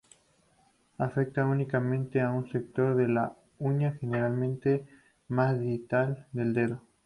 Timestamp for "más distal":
5.27-6.25